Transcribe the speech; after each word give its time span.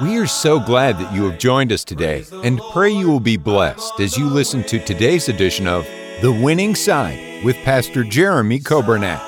We 0.00 0.16
are 0.18 0.28
so 0.28 0.60
glad 0.60 0.96
that 1.00 1.12
you 1.12 1.28
have 1.28 1.40
joined 1.40 1.72
us 1.72 1.82
today 1.82 2.24
and 2.44 2.60
pray 2.72 2.92
you 2.92 3.08
will 3.08 3.18
be 3.18 3.36
blessed 3.36 3.98
as 3.98 4.16
you 4.16 4.26
listen 4.26 4.62
to 4.64 4.78
today's 4.78 5.28
edition 5.28 5.66
of 5.66 5.84
The 6.22 6.30
Winning 6.30 6.76
Side 6.76 7.44
with 7.44 7.56
Pastor 7.64 8.04
Jeremy 8.04 8.60
Coburnett. 8.60 9.20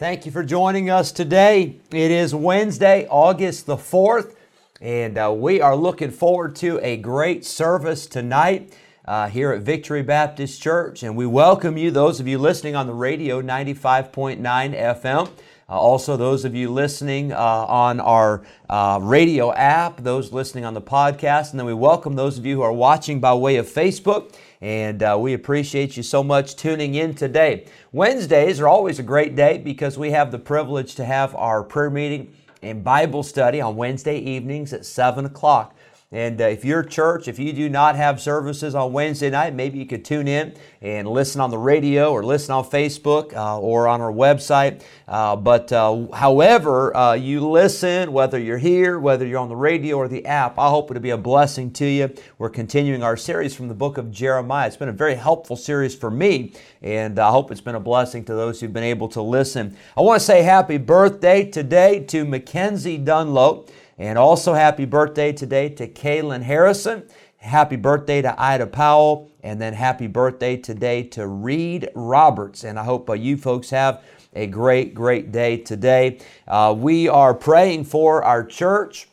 Thank 0.00 0.26
you 0.26 0.32
for 0.32 0.42
joining 0.42 0.90
us 0.90 1.12
today. 1.12 1.76
It 1.92 2.10
is 2.10 2.34
Wednesday, 2.34 3.06
August 3.08 3.66
the 3.66 3.76
4th, 3.76 4.34
and 4.80 5.16
uh, 5.16 5.32
we 5.32 5.60
are 5.60 5.76
looking 5.76 6.10
forward 6.10 6.56
to 6.56 6.80
a 6.82 6.96
great 6.96 7.44
service 7.44 8.06
tonight 8.06 8.76
uh, 9.04 9.28
here 9.28 9.52
at 9.52 9.62
Victory 9.62 10.02
Baptist 10.02 10.60
Church. 10.60 11.04
And 11.04 11.16
we 11.16 11.26
welcome 11.26 11.76
you, 11.76 11.92
those 11.92 12.18
of 12.18 12.26
you 12.26 12.38
listening 12.38 12.74
on 12.74 12.88
the 12.88 12.92
radio, 12.92 13.40
95.9 13.40 14.40
FM. 14.40 15.30
Uh, 15.68 15.78
also, 15.78 16.16
those 16.16 16.44
of 16.44 16.54
you 16.54 16.70
listening 16.70 17.32
uh, 17.32 17.36
on 17.36 18.00
our 18.00 18.42
uh, 18.68 18.98
radio 19.02 19.52
app, 19.52 20.02
those 20.02 20.32
listening 20.32 20.64
on 20.64 20.74
the 20.74 20.82
podcast, 20.82 21.50
and 21.50 21.60
then 21.60 21.66
we 21.66 21.74
welcome 21.74 22.14
those 22.14 22.38
of 22.38 22.44
you 22.44 22.56
who 22.56 22.62
are 22.62 22.72
watching 22.72 23.20
by 23.20 23.32
way 23.34 23.56
of 23.56 23.66
Facebook. 23.66 24.34
And 24.60 25.02
uh, 25.02 25.16
we 25.20 25.34
appreciate 25.34 25.96
you 25.96 26.02
so 26.02 26.22
much 26.22 26.56
tuning 26.56 26.94
in 26.94 27.14
today. 27.14 27.66
Wednesdays 27.90 28.60
are 28.60 28.68
always 28.68 28.98
a 28.98 29.02
great 29.02 29.34
day 29.34 29.58
because 29.58 29.98
we 29.98 30.12
have 30.12 30.30
the 30.30 30.38
privilege 30.38 30.94
to 30.96 31.04
have 31.04 31.34
our 31.34 31.62
prayer 31.62 31.90
meeting 31.90 32.32
and 32.62 32.84
Bible 32.84 33.22
study 33.22 33.60
on 33.60 33.76
Wednesday 33.76 34.18
evenings 34.18 34.72
at 34.72 34.86
7 34.86 35.24
o'clock. 35.24 35.74
And 36.12 36.38
uh, 36.42 36.44
if 36.44 36.62
your 36.62 36.82
church, 36.82 37.26
if 37.26 37.38
you 37.38 37.54
do 37.54 37.70
not 37.70 37.96
have 37.96 38.20
services 38.20 38.74
on 38.74 38.92
Wednesday 38.92 39.30
night, 39.30 39.54
maybe 39.54 39.78
you 39.78 39.86
could 39.86 40.04
tune 40.04 40.28
in 40.28 40.54
and 40.82 41.08
listen 41.08 41.40
on 41.40 41.50
the 41.50 41.56
radio 41.56 42.12
or 42.12 42.22
listen 42.22 42.52
on 42.52 42.64
Facebook 42.64 43.34
uh, 43.34 43.58
or 43.58 43.88
on 43.88 44.02
our 44.02 44.12
website. 44.12 44.82
Uh, 45.08 45.34
but 45.34 45.72
uh, 45.72 46.06
however 46.12 46.94
uh, 46.94 47.14
you 47.14 47.48
listen, 47.48 48.12
whether 48.12 48.38
you're 48.38 48.58
here, 48.58 48.98
whether 48.98 49.26
you're 49.26 49.38
on 49.38 49.48
the 49.48 49.56
radio 49.56 49.96
or 49.96 50.06
the 50.06 50.26
app, 50.26 50.58
I 50.58 50.68
hope 50.68 50.90
it'll 50.90 51.02
be 51.02 51.10
a 51.10 51.16
blessing 51.16 51.72
to 51.72 51.86
you. 51.86 52.14
We're 52.36 52.50
continuing 52.50 53.02
our 53.02 53.16
series 53.16 53.56
from 53.56 53.68
the 53.68 53.74
book 53.74 53.96
of 53.96 54.10
Jeremiah. 54.10 54.66
It's 54.66 54.76
been 54.76 54.90
a 54.90 54.92
very 54.92 55.14
helpful 55.14 55.56
series 55.56 55.94
for 55.94 56.10
me, 56.10 56.52
and 56.82 57.18
I 57.18 57.30
hope 57.30 57.50
it's 57.50 57.62
been 57.62 57.74
a 57.74 57.80
blessing 57.80 58.22
to 58.26 58.34
those 58.34 58.60
who've 58.60 58.72
been 58.72 58.82
able 58.82 59.08
to 59.08 59.22
listen. 59.22 59.78
I 59.96 60.02
want 60.02 60.20
to 60.20 60.26
say 60.26 60.42
happy 60.42 60.76
birthday 60.76 61.50
today 61.50 62.00
to 62.04 62.26
Mackenzie 62.26 62.98
Dunlop. 62.98 63.70
And 63.98 64.18
also 64.18 64.54
happy 64.54 64.84
birthday 64.84 65.32
today 65.32 65.68
to 65.70 65.86
Kaylin 65.86 66.42
Harrison. 66.42 67.04
Happy 67.36 67.76
birthday 67.76 68.22
to 68.22 68.40
Ida 68.40 68.66
Powell. 68.66 69.30
And 69.42 69.60
then 69.60 69.74
happy 69.74 70.06
birthday 70.06 70.56
today 70.56 71.02
to 71.04 71.26
Reed 71.26 71.88
Roberts. 71.94 72.64
And 72.64 72.78
I 72.78 72.84
hope 72.84 73.10
uh, 73.10 73.14
you 73.14 73.36
folks 73.36 73.70
have 73.70 74.02
a 74.34 74.46
great, 74.46 74.94
great 74.94 75.30
day 75.32 75.58
today. 75.58 76.18
Uh, 76.48 76.74
we 76.76 77.08
are 77.08 77.34
praying 77.34 77.84
for 77.84 78.24
our 78.24 78.44
church. 78.44 79.08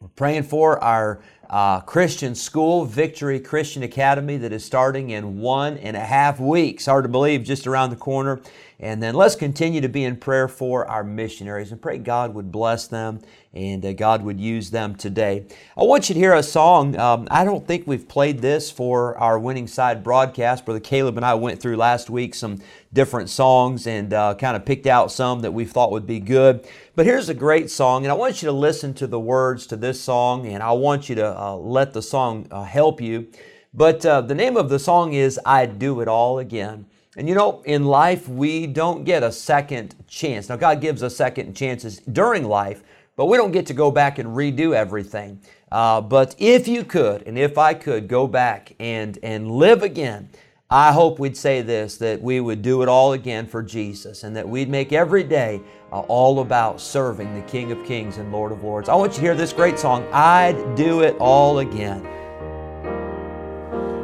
We're 0.00 0.08
praying 0.08 0.42
for 0.42 0.82
our 0.82 1.22
uh, 1.48 1.80
Christian 1.80 2.34
school, 2.34 2.84
Victory 2.84 3.38
Christian 3.38 3.82
Academy, 3.82 4.38
that 4.38 4.52
is 4.52 4.64
starting 4.64 5.10
in 5.10 5.38
one 5.38 5.76
and 5.78 5.96
a 5.96 6.00
half 6.00 6.40
weeks. 6.40 6.86
Hard 6.86 7.04
to 7.04 7.08
believe, 7.08 7.44
just 7.44 7.66
around 7.66 7.90
the 7.90 7.96
corner. 7.96 8.40
And 8.80 9.02
then 9.02 9.14
let's 9.14 9.36
continue 9.36 9.80
to 9.80 9.88
be 9.88 10.02
in 10.04 10.16
prayer 10.16 10.48
for 10.48 10.88
our 10.88 11.04
missionaries 11.04 11.70
and 11.70 11.80
pray 11.80 11.98
God 11.98 12.34
would 12.34 12.50
bless 12.50 12.88
them 12.88 13.20
and 13.54 13.84
uh, 13.84 13.92
God 13.92 14.22
would 14.22 14.40
use 14.40 14.70
them 14.70 14.94
today. 14.94 15.44
I 15.76 15.82
want 15.82 16.08
you 16.08 16.14
to 16.14 16.18
hear 16.18 16.34
a 16.34 16.42
song. 16.42 16.98
Um, 16.98 17.28
I 17.30 17.44
don't 17.44 17.66
think 17.66 17.86
we've 17.86 18.08
played 18.08 18.40
this 18.40 18.70
for 18.70 19.16
our 19.18 19.38
Winning 19.38 19.66
Side 19.66 20.02
broadcast. 20.02 20.64
Brother 20.64 20.80
Caleb 20.80 21.16
and 21.16 21.26
I 21.26 21.34
went 21.34 21.60
through 21.60 21.76
last 21.76 22.08
week 22.08 22.34
some 22.34 22.62
different 22.92 23.28
songs 23.28 23.86
and 23.86 24.12
uh, 24.12 24.34
kind 24.34 24.56
of 24.56 24.64
picked 24.64 24.86
out 24.86 25.12
some 25.12 25.40
that 25.40 25.52
we 25.52 25.64
thought 25.64 25.90
would 25.92 26.06
be 26.06 26.20
good. 26.20 26.66
But 26.94 27.06
here's 27.06 27.28
a 27.28 27.34
great 27.34 27.70
song, 27.70 28.04
and 28.04 28.12
I 28.12 28.14
want 28.14 28.42
you 28.42 28.46
to 28.46 28.52
listen 28.52 28.94
to 28.94 29.06
the 29.06 29.20
words 29.20 29.66
to 29.68 29.76
this 29.76 30.00
song, 30.00 30.46
and 30.46 30.62
I 30.62 30.72
want 30.72 31.08
you 31.08 31.14
to 31.16 31.38
uh, 31.40 31.54
let 31.54 31.92
the 31.92 32.02
song 32.02 32.46
uh, 32.50 32.64
help 32.64 33.00
you. 33.00 33.28
But 33.74 34.04
uh, 34.04 34.20
the 34.20 34.34
name 34.34 34.56
of 34.56 34.68
the 34.68 34.78
song 34.78 35.14
is 35.14 35.40
I'd 35.46 35.78
Do 35.78 36.00
It 36.00 36.08
All 36.08 36.38
Again. 36.38 36.86
And 37.16 37.28
you 37.28 37.34
know, 37.34 37.62
in 37.66 37.84
life, 37.84 38.26
we 38.28 38.66
don't 38.66 39.04
get 39.04 39.22
a 39.22 39.32
second 39.32 39.94
chance. 40.08 40.48
Now, 40.48 40.56
God 40.56 40.80
gives 40.80 41.02
us 41.02 41.14
second 41.14 41.54
chances 41.54 41.98
during 42.00 42.44
life, 42.44 42.82
but 43.16 43.26
we 43.26 43.36
don't 43.36 43.52
get 43.52 43.66
to 43.66 43.74
go 43.74 43.90
back 43.90 44.18
and 44.18 44.30
redo 44.30 44.74
everything. 44.74 45.40
Uh, 45.70 46.00
but 46.00 46.34
if 46.38 46.68
you 46.68 46.84
could, 46.84 47.22
and 47.22 47.38
if 47.38 47.56
I 47.58 47.74
could 47.74 48.08
go 48.08 48.26
back 48.26 48.74
and, 48.78 49.18
and 49.22 49.50
live 49.50 49.82
again, 49.82 50.28
I 50.72 50.90
hope 50.92 51.18
we'd 51.18 51.36
say 51.36 51.60
this 51.60 51.98
that 51.98 52.22
we 52.22 52.40
would 52.40 52.62
do 52.62 52.80
it 52.80 52.88
all 52.88 53.12
again 53.12 53.46
for 53.46 53.62
Jesus 53.62 54.24
and 54.24 54.34
that 54.36 54.48
we'd 54.48 54.70
make 54.70 54.94
every 54.94 55.22
day 55.22 55.60
uh, 55.92 56.00
all 56.00 56.40
about 56.40 56.80
serving 56.80 57.34
the 57.34 57.42
King 57.42 57.72
of 57.72 57.84
Kings 57.84 58.16
and 58.16 58.32
Lord 58.32 58.52
of 58.52 58.64
Lords. 58.64 58.88
I 58.88 58.94
want 58.94 59.12
you 59.12 59.16
to 59.16 59.20
hear 59.20 59.34
this 59.34 59.52
great 59.52 59.78
song, 59.78 60.08
I'd 60.12 60.74
Do 60.74 61.02
It 61.02 61.14
All 61.18 61.58
Again. 61.58 62.06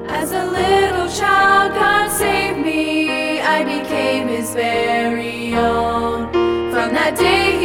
As 0.09 0.33
a 0.33 0.45
little 0.45 1.09
child, 1.09 1.73
God 1.73 2.11
saved 2.11 2.59
me. 2.59 3.41
I 3.41 3.65
became 3.65 4.29
His 4.29 4.53
very 4.53 5.55
own. 5.55 6.31
From 6.71 6.93
that 6.93 7.17
day, 7.17 7.58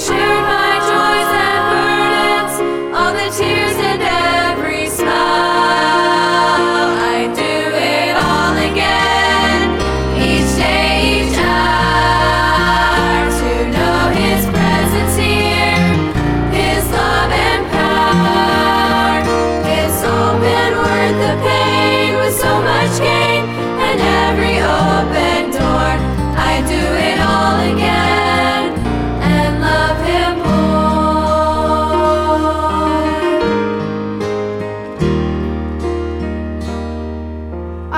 shared 0.00 0.44
my 0.48 0.69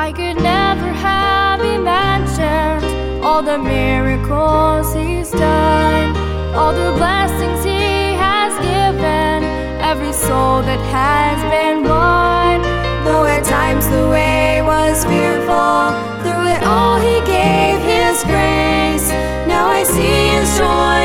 I 0.02 0.10
could 0.10 0.42
never 0.42 0.90
have 1.06 1.60
imagined 1.60 3.24
all 3.24 3.40
the 3.40 3.56
miracles 3.56 4.92
He's 4.92 5.30
done, 5.30 6.16
all 6.56 6.72
the 6.74 6.90
blessings 6.98 7.62
He 7.62 8.14
has 8.18 8.52
given, 8.58 9.44
every 9.80 10.12
soul 10.12 10.60
that 10.62 10.82
has 10.90 11.38
been 11.54 11.84
won. 11.84 12.62
Though 13.04 13.26
at 13.26 13.44
times 13.44 13.86
the 13.86 14.08
way 14.10 14.60
was 14.62 15.04
fearful, 15.04 15.94
through 16.24 16.46
it 16.50 16.62
all 16.64 16.98
He 16.98 17.22
gave 17.22 17.78
His 17.94 18.24
grace. 18.24 19.08
Now 19.46 19.68
I 19.68 19.84
see 19.84 20.34
His 20.34 20.58
joy 20.58 21.01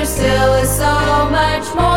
there 0.00 0.06
still 0.06 0.54
is 0.54 0.70
so 0.70 1.28
much 1.30 1.74
more. 1.74 1.89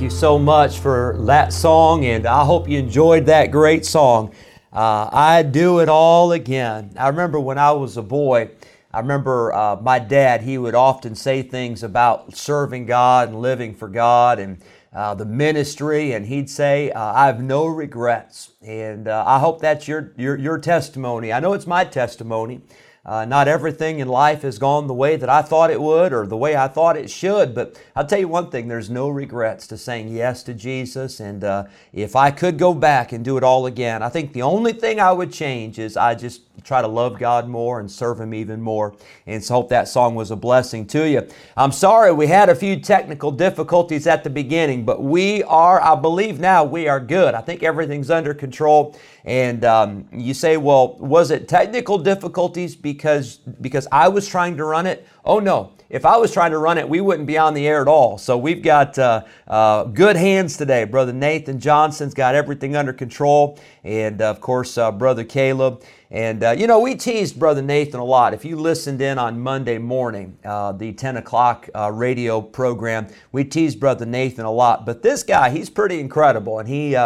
Thank 0.00 0.12
you 0.12 0.18
so 0.18 0.38
much 0.38 0.78
for 0.78 1.14
that 1.26 1.52
song, 1.52 2.06
and 2.06 2.24
I 2.24 2.42
hope 2.42 2.66
you 2.66 2.78
enjoyed 2.78 3.26
that 3.26 3.50
great 3.50 3.84
song. 3.84 4.32
Uh, 4.72 5.10
I 5.12 5.42
do 5.42 5.80
it 5.80 5.90
all 5.90 6.32
again. 6.32 6.94
I 6.98 7.08
remember 7.08 7.38
when 7.38 7.58
I 7.58 7.72
was 7.72 7.98
a 7.98 8.02
boy, 8.02 8.48
I 8.94 9.00
remember 9.00 9.52
uh, 9.52 9.76
my 9.76 9.98
dad, 9.98 10.40
he 10.40 10.56
would 10.56 10.74
often 10.74 11.14
say 11.14 11.42
things 11.42 11.82
about 11.82 12.34
serving 12.34 12.86
God 12.86 13.28
and 13.28 13.42
living 13.42 13.74
for 13.74 13.88
God 13.88 14.38
and 14.38 14.62
uh, 14.94 15.14
the 15.16 15.26
ministry, 15.26 16.12
and 16.12 16.24
he'd 16.24 16.48
say, 16.48 16.90
uh, 16.92 17.12
I 17.12 17.26
have 17.26 17.42
no 17.42 17.66
regrets. 17.66 18.52
And 18.62 19.06
uh, 19.06 19.22
I 19.26 19.38
hope 19.38 19.60
that's 19.60 19.86
your, 19.86 20.14
your, 20.16 20.38
your 20.38 20.56
testimony. 20.56 21.30
I 21.30 21.40
know 21.40 21.52
it's 21.52 21.66
my 21.66 21.84
testimony. 21.84 22.62
Uh, 23.04 23.24
not 23.24 23.48
everything 23.48 23.98
in 23.98 24.08
life 24.08 24.42
has 24.42 24.58
gone 24.58 24.86
the 24.86 24.94
way 24.94 25.16
that 25.16 25.30
I 25.30 25.40
thought 25.40 25.70
it 25.70 25.80
would 25.80 26.12
or 26.12 26.26
the 26.26 26.36
way 26.36 26.54
I 26.54 26.68
thought 26.68 26.98
it 26.98 27.10
should, 27.10 27.54
but 27.54 27.80
I'll 27.96 28.06
tell 28.06 28.18
you 28.18 28.28
one 28.28 28.50
thing 28.50 28.68
there's 28.68 28.90
no 28.90 29.08
regrets 29.08 29.66
to 29.68 29.78
saying 29.78 30.08
yes 30.08 30.42
to 30.42 30.52
Jesus. 30.54 31.18
And 31.18 31.42
uh, 31.42 31.64
if 31.94 32.14
I 32.14 32.30
could 32.30 32.58
go 32.58 32.74
back 32.74 33.12
and 33.12 33.24
do 33.24 33.38
it 33.38 33.42
all 33.42 33.64
again, 33.64 34.02
I 34.02 34.10
think 34.10 34.34
the 34.34 34.42
only 34.42 34.74
thing 34.74 35.00
I 35.00 35.12
would 35.12 35.32
change 35.32 35.78
is 35.78 35.96
I 35.96 36.14
just 36.14 36.42
try 36.62 36.82
to 36.82 36.88
love 36.88 37.18
God 37.18 37.48
more 37.48 37.80
and 37.80 37.90
serve 37.90 38.20
Him 38.20 38.34
even 38.34 38.60
more. 38.60 38.94
And 39.26 39.42
so, 39.42 39.54
hope 39.54 39.68
that 39.70 39.88
song 39.88 40.14
was 40.14 40.30
a 40.30 40.36
blessing 40.36 40.86
to 40.88 41.08
you. 41.08 41.26
I'm 41.56 41.72
sorry 41.72 42.12
we 42.12 42.26
had 42.26 42.48
a 42.48 42.54
few 42.54 42.80
technical 42.80 43.30
difficulties 43.30 44.06
at 44.06 44.24
the 44.24 44.30
beginning, 44.30 44.84
but 44.84 45.02
we 45.02 45.42
are, 45.44 45.80
I 45.80 45.94
believe 45.94 46.40
now, 46.40 46.64
we 46.64 46.88
are 46.88 47.00
good. 47.00 47.34
I 47.34 47.40
think 47.40 47.62
everything's 47.62 48.10
under 48.10 48.34
control. 48.34 48.96
And 49.24 49.64
um, 49.64 50.08
you 50.12 50.34
say, 50.34 50.56
well, 50.56 50.96
was 50.98 51.30
it 51.30 51.48
technical 51.48 51.98
difficulties 51.98 52.74
because 52.74 53.36
because 53.60 53.86
I 53.92 54.08
was 54.08 54.26
trying 54.26 54.56
to 54.56 54.64
run 54.64 54.86
it? 54.86 55.06
Oh 55.24 55.38
no. 55.38 55.72
If 55.90 56.06
I 56.06 56.16
was 56.16 56.32
trying 56.32 56.52
to 56.52 56.58
run 56.58 56.78
it, 56.78 56.88
we 56.88 57.00
wouldn't 57.00 57.26
be 57.26 57.36
on 57.36 57.52
the 57.52 57.66
air 57.66 57.82
at 57.82 57.88
all. 57.88 58.16
So 58.16 58.38
we've 58.38 58.62
got 58.62 58.96
uh, 58.96 59.24
uh, 59.48 59.84
good 59.84 60.14
hands 60.14 60.56
today. 60.56 60.84
Brother 60.84 61.12
Nathan 61.12 61.58
Johnson's 61.58 62.14
got 62.14 62.36
everything 62.36 62.76
under 62.76 62.92
control, 62.92 63.58
and 63.82 64.22
of 64.22 64.40
course, 64.40 64.78
uh, 64.78 64.92
Brother 64.92 65.24
Caleb. 65.24 65.82
And 66.10 66.42
uh, 66.42 66.50
you 66.50 66.66
know, 66.66 66.80
we 66.80 66.96
teased 66.96 67.38
Brother 67.38 67.62
Nathan 67.62 68.00
a 68.00 68.04
lot. 68.04 68.34
If 68.34 68.44
you 68.44 68.56
listened 68.56 69.00
in 69.00 69.18
on 69.18 69.38
Monday 69.38 69.78
morning, 69.78 70.36
uh, 70.44 70.72
the 70.72 70.92
10 70.92 71.18
o'clock 71.18 71.68
radio 71.92 72.40
program, 72.40 73.06
we 73.30 73.44
teased 73.44 73.78
Brother 73.78 74.06
Nathan 74.06 74.44
a 74.44 74.50
lot. 74.50 74.84
But 74.84 75.02
this 75.02 75.22
guy, 75.22 75.50
he's 75.50 75.70
pretty 75.70 76.00
incredible, 76.00 76.58
and 76.58 76.68
he 76.68 76.96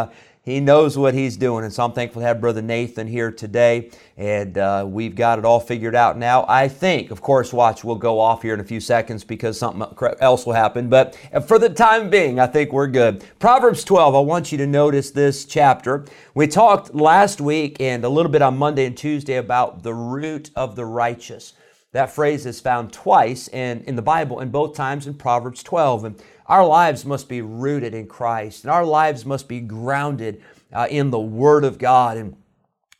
he 0.44 0.60
knows 0.60 0.98
what 0.98 1.14
he's 1.14 1.38
doing. 1.38 1.64
And 1.64 1.72
so 1.72 1.84
I'm 1.84 1.92
thankful 1.92 2.20
to 2.20 2.26
have 2.26 2.38
Brother 2.38 2.60
Nathan 2.60 3.06
here 3.06 3.32
today. 3.32 3.90
And 4.18 4.58
uh, 4.58 4.84
we've 4.86 5.14
got 5.14 5.38
it 5.38 5.46
all 5.46 5.58
figured 5.58 5.94
out 5.94 6.18
now. 6.18 6.44
I 6.46 6.68
think, 6.68 7.10
of 7.10 7.22
course, 7.22 7.50
watch, 7.50 7.82
we'll 7.82 7.94
go 7.96 8.20
off 8.20 8.42
here 8.42 8.52
in 8.52 8.60
a 8.60 8.64
few 8.64 8.78
seconds 8.78 9.24
because 9.24 9.58
something 9.58 9.86
else 10.20 10.44
will 10.44 10.52
happen. 10.52 10.90
But 10.90 11.16
for 11.48 11.58
the 11.58 11.70
time 11.70 12.10
being, 12.10 12.38
I 12.38 12.46
think 12.46 12.72
we're 12.74 12.88
good. 12.88 13.24
Proverbs 13.38 13.84
12, 13.84 14.14
I 14.14 14.20
want 14.20 14.52
you 14.52 14.58
to 14.58 14.66
notice 14.66 15.10
this 15.10 15.46
chapter. 15.46 16.04
We 16.34 16.46
talked 16.46 16.94
last 16.94 17.40
week 17.40 17.80
and 17.80 18.04
a 18.04 18.08
little 18.10 18.30
bit 18.30 18.42
on 18.42 18.58
Monday 18.58 18.84
and 18.84 18.96
Tuesday 18.96 19.36
about 19.36 19.82
the 19.82 19.94
root 19.94 20.50
of 20.54 20.76
the 20.76 20.84
righteous. 20.84 21.54
That 21.92 22.10
phrase 22.10 22.44
is 22.44 22.60
found 22.60 22.92
twice 22.92 23.46
in, 23.48 23.82
in 23.84 23.94
the 23.94 24.02
Bible, 24.02 24.40
and 24.40 24.50
both 24.50 24.74
times 24.74 25.06
in 25.06 25.14
Proverbs 25.14 25.62
12. 25.62 26.04
And 26.04 26.22
our 26.46 26.66
lives 26.66 27.04
must 27.04 27.28
be 27.28 27.40
rooted 27.40 27.94
in 27.94 28.06
Christ, 28.06 28.64
and 28.64 28.70
our 28.70 28.84
lives 28.84 29.24
must 29.24 29.48
be 29.48 29.60
grounded 29.60 30.42
uh, 30.72 30.86
in 30.90 31.10
the 31.10 31.20
Word 31.20 31.64
of 31.64 31.78
God. 31.78 32.16
And 32.16 32.36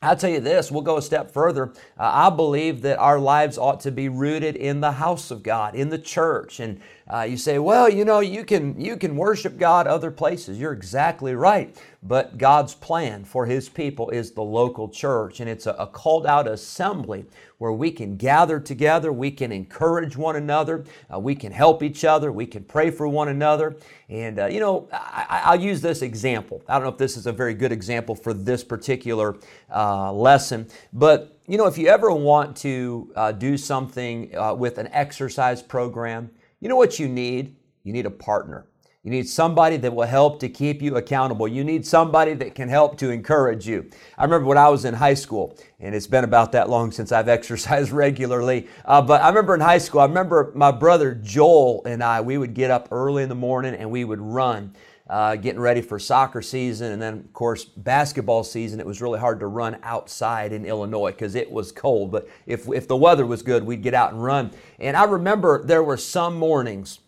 I'll 0.00 0.17
tell 0.17 0.31
you 0.31 0.41
this, 0.41 0.70
we'll 0.70 0.82
go 0.82 0.99
a 0.99 1.02
step 1.02 1.31
further. 1.31 1.73
Uh, 1.99 2.11
I 2.12 2.31
believe 2.31 2.82
that 2.82 2.99
our 2.99 3.19
lives 3.19 3.56
ought 3.56 3.81
to 3.81 3.91
be 3.91 4.08
rooted 4.08 4.56
in 4.56 4.81
the 4.81 4.93
house 4.93 5.31
of 5.31 5.43
God, 5.43 5.75
in 5.75 5.88
the 5.88 5.99
church. 5.99 6.61
And 6.61 6.81
uh, 7.12 7.22
you 7.22 7.36
say, 7.36 7.58
well, 7.58 7.88
you 7.88 8.04
know, 8.04 8.20
you 8.20 8.44
can 8.44 8.80
you 8.80 8.96
can 8.96 9.16
worship 9.16 9.58
God 9.58 9.86
other 9.86 10.10
places. 10.10 10.58
You're 10.58 10.72
exactly 10.72 11.34
right. 11.34 11.76
But 12.02 12.38
God's 12.38 12.74
plan 12.74 13.24
for 13.24 13.46
His 13.46 13.68
people 13.68 14.10
is 14.10 14.32
the 14.32 14.42
local 14.42 14.88
church, 14.88 15.40
and 15.40 15.48
it's 15.48 15.66
a, 15.66 15.72
a 15.72 15.86
called 15.86 16.26
out 16.26 16.46
assembly 16.46 17.26
where 17.58 17.72
we 17.72 17.90
can 17.90 18.16
gather 18.16 18.60
together, 18.60 19.12
we 19.12 19.30
can 19.30 19.52
encourage 19.52 20.16
one 20.16 20.36
another, 20.36 20.84
uh, 21.12 21.18
we 21.18 21.34
can 21.34 21.52
help 21.52 21.82
each 21.82 22.04
other, 22.04 22.30
we 22.30 22.44
can 22.44 22.62
pray 22.64 22.90
for 22.90 23.08
one 23.08 23.28
another. 23.28 23.76
And, 24.08 24.38
uh, 24.38 24.46
you 24.46 24.60
know, 24.60 24.88
I, 24.92 25.56
will 25.56 25.64
use 25.64 25.80
this 25.80 26.02
example. 26.02 26.62
I 26.68 26.74
don't 26.74 26.82
know 26.82 26.90
if 26.90 26.98
this 26.98 27.16
is 27.16 27.26
a 27.26 27.32
very 27.32 27.54
good 27.54 27.72
example 27.72 28.14
for 28.14 28.34
this 28.34 28.62
particular 28.62 29.38
uh, 29.74 30.12
lesson, 30.12 30.68
but, 30.92 31.38
you 31.46 31.56
know, 31.56 31.66
if 31.66 31.78
you 31.78 31.88
ever 31.88 32.10
want 32.10 32.56
to 32.58 33.10
uh, 33.16 33.32
do 33.32 33.56
something 33.56 34.36
uh, 34.36 34.52
with 34.52 34.76
an 34.79 34.88
exercise 34.88 35.62
program, 35.62 36.31
you 36.64 36.70
know 36.70 36.76
what 36.76 36.98
you 36.98 37.08
need? 37.08 37.56
You 37.82 37.92
need 37.92 38.06
a 38.06 38.10
partner. 38.10 38.64
You 39.02 39.10
need 39.10 39.28
somebody 39.28 39.76
that 39.76 39.94
will 39.94 40.06
help 40.06 40.40
to 40.40 40.48
keep 40.48 40.80
you 40.80 40.96
accountable. 40.96 41.46
You 41.46 41.62
need 41.62 41.86
somebody 41.86 42.32
that 42.32 42.54
can 42.54 42.70
help 42.70 42.96
to 43.00 43.10
encourage 43.10 43.68
you. 43.68 43.90
I 44.16 44.24
remember 44.24 44.46
when 44.46 44.56
I 44.56 44.70
was 44.70 44.86
in 44.86 44.94
high 44.94 45.12
school, 45.12 45.58
and 45.78 45.94
it's 45.94 46.06
been 46.06 46.24
about 46.24 46.52
that 46.52 46.70
long 46.70 46.90
since 46.90 47.12
I've 47.12 47.28
exercised 47.38 47.90
regularly. 47.90 48.66
Uh, 48.86 49.02
but 49.02 49.20
I 49.20 49.28
remember 49.28 49.54
in 49.54 49.60
high 49.60 49.76
school, 49.76 50.00
I 50.00 50.06
remember 50.06 50.52
my 50.54 50.70
brother 50.70 51.14
Joel 51.14 51.82
and 51.84 52.02
I, 52.02 52.22
we 52.22 52.38
would 52.38 52.54
get 52.54 52.70
up 52.70 52.88
early 52.90 53.22
in 53.22 53.28
the 53.28 53.34
morning 53.34 53.74
and 53.74 53.90
we 53.90 54.04
would 54.04 54.22
run. 54.22 54.74
Uh, 55.06 55.37
getting 55.37 55.61
ready 55.61 55.82
for 55.82 55.99
soccer 55.99 56.41
season 56.41 56.93
and 56.93 57.03
then 57.03 57.13
of 57.13 57.32
course 57.34 57.67
basketball 57.67 58.43
season 58.43 58.81
it 58.81 58.87
was 58.87 59.03
really 59.03 59.19
hard 59.19 59.39
to 59.39 59.46
run 59.46 59.77
outside 59.82 60.51
in 60.51 60.65
illinois 60.65 61.11
because 61.11 61.34
it 61.34 61.51
was 61.53 61.70
cold 61.70 62.11
but 62.11 62.27
if, 62.46 62.67
if 62.70 62.89
the 62.89 62.96
weather 62.96 63.27
was 63.27 63.43
good 63.43 63.65
we'd 63.65 63.82
get 63.82 63.93
out 63.93 64.15
and 64.15 64.25
run 64.25 64.51
and 64.79 64.96
i 64.96 65.05
remember 65.05 65.63
there 65.63 65.82
were 65.82 65.99
some 65.99 66.34
mornings 66.39 67.01